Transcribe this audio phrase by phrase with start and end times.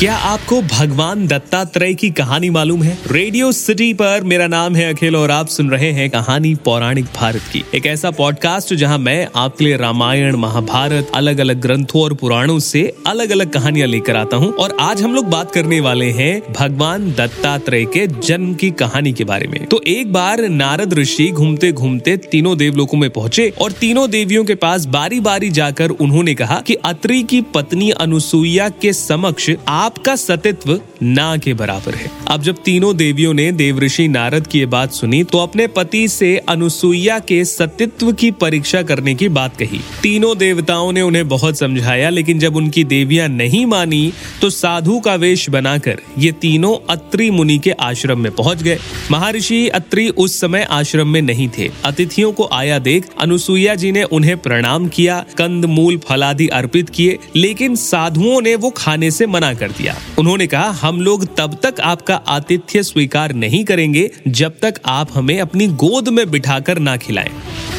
[0.00, 2.98] क्या आपको भगवान दत्तात्रेय की कहानी मालूम है?
[3.10, 7.42] रेडियो सिटी पर मेरा नाम है अखिल और आप सुन रहे हैं कहानी पौराणिक भारत
[7.52, 12.58] की। एक ऐसा पॉडकास्ट जहाँ मैं आपके लिए रामायण, महाभारत अलग अलग ग्रंथों और पुराणों
[12.58, 16.52] से अलग अलग कहानियाँ लेकर आता हूँ। और आज हम लोग बात करने वाले हैं
[16.52, 21.72] भगवान दत्तात्रेय के जन्म की कहानी के बारे में। तो एक बार नारद ऋषि घूमते
[21.72, 26.60] घूमते तीनों देवलोकों में पहुँचे और तीनों देवियों के पास बारी बारी जाकर उन्होंने कहा
[26.60, 32.42] की अत्री की पत्नी अनुसुईया के समक्ष आप आपका सतित्व ना के बराबर है। अब
[32.42, 37.44] जब तीनों देवियों ने देवऋषि नारद की बात सुनी तो अपने पति से अनुसुईया के
[37.44, 42.56] सतित्व की परीक्षा करने की बात कही। तीनों देवताओं ने उन्हें बहुत समझाया, लेकिन जब
[42.56, 48.20] उनकी देवियाँ नहीं मानी तो साधु का वेश बनाकर ये तीनों अत्रि मुनि के आश्रम
[48.20, 48.78] में पहुँच गए।
[49.10, 54.02] महर्षि अत्रि उस समय आश्रम में नहीं थे। अतिथियों को आया देख, अनुसुईया जी ने
[54.02, 59.52] उन्हें प्रणाम किया, कंद, मूल, फलादि अर्पित किए, लेकिन साधुओं ने वो खाने से मना
[59.54, 64.80] कर दिया। उन्होंने कहा, हम लोग तब तक आपका आतिथ्य स्वीकार नहीं करेंगे जब तक
[64.86, 67.30] आप हमें अपनी गोद में बिठाकर ना खिलाएँ।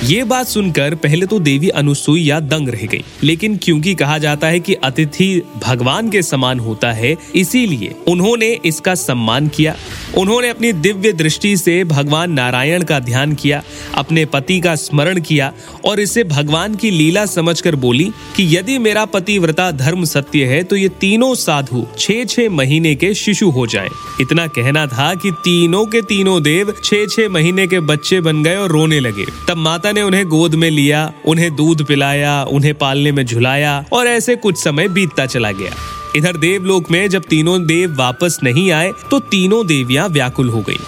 [0.04, 4.60] ये बात सुनकर पहले तो देवी अनुसुईया दंग रह गई। लेकिन क्योंकि कहा जाता है
[4.60, 9.76] कि अतिथि भगवान के समान होता है, इसीलिए उन्होंने इसका सम्मान किया।
[10.18, 13.62] उन्होंने अपनी दिव्य दृष्टि से भगवान नारायण का ध्यान किया,
[13.96, 15.52] अपने पति का स्मरण किया
[15.86, 20.64] और इसे भगवान की लीला समझकर बोली कि यदि मेरा पति व्रता धर्म सत्य है
[20.64, 23.90] तो ये तीनों साधु छह छह महीने के शिशु हो जाएँ।
[24.32, 28.56] इतना कहना था कि तीनों के तीनों देव छह छह महीने के बच्चे बन गए
[28.56, 33.12] और रोने लगे। तब माता ने उन्हें गोद में लिया, उन्हें दूध पिलाया, उन्हें पालने
[33.12, 35.72] में झुलाया और ऐसे कुछ समय बीतता चला गया।
[36.16, 40.80] इधर देवलोक में जब तीनों देव वापस नहीं आए तो तीनों देवियाँ व्याकुल हो गईं।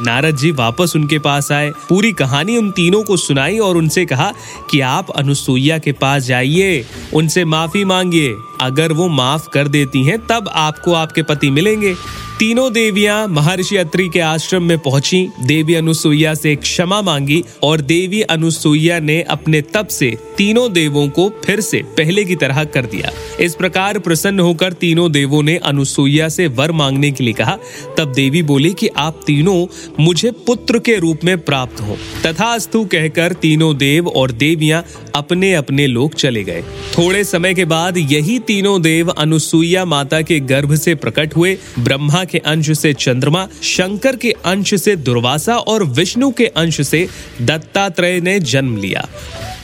[0.00, 4.32] नारद जी वापस उनके पास आए, पूरी कहानी उन तीनों को सुनाई और उनसे कहा
[4.70, 6.84] कि आप अनुसुईया के पास जाइए,
[7.14, 11.94] उनसे माफ़ी मांगिए। अगर वो माफ़ कर देती हैं, तब आपको आपके पति मिलेंगे।
[12.42, 18.22] तीनों देवियाँ महर्षि अत्रि के आश्रम में पहुँची। देवी अनुसुईया से क्षमा मांगी और देवी
[18.22, 23.10] अनुसुईया ने अपने तप से तीनों देवों को फिर से पहले की तरह कर दिया।
[23.40, 27.58] इस प्रकार प्रसन्न होकर तीनों देवों ने अनुसुईया से वर मांगने के लिए कहा।
[27.98, 29.66] तब देवी बोली कि आप तीनों
[30.00, 35.86] मुझे पुत्र के रूप में प्राप्त हो। तथास्तु कहकर तीनों देव और देवियाँ अपने अपने
[35.86, 36.62] लोग चले गए।
[36.98, 42.24] थोड़े समय के बाद यही तीनों देव अनुसुईया माता के गर्भ से प्रकट हुए, ब्रह्मा
[42.24, 47.08] के अंश से चंद्रमा, शंकर के अंश से दुर्वासा और विष्णु के अंश से
[47.42, 49.08] दत्तात्रेय ने जन्म लिया।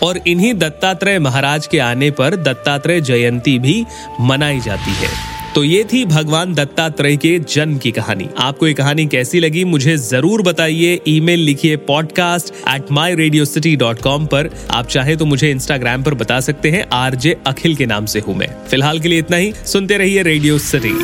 [0.03, 3.85] और इन्हीं दत्तात्रेय महाराज के आने पर दत्तात्रेय जयंती भी
[4.21, 9.07] मनाई जाती है। तो ये थी भगवान दत्तात्रेय के जन्म की कहानी। आपको ये कहानी
[9.07, 14.51] कैसी लगी, मुझे ज़रूर बताइए। ईमेल लिखिए podcast at my radio city dot com पर।
[14.71, 18.37] आप चाहे तो मुझे इंस्टाग्राम पर बता सकते हैं। आरजे अखिल के नाम से हूँ
[18.37, 20.95] मैं। फ़िलहाल के लिए इतना ही। सुनते रहिए रेडियो सिटी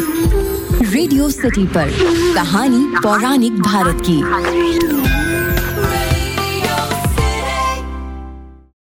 [0.85, 1.91] रेडियो सिटी पर
[2.35, 5.14] कहानी पौराणिक भारत की।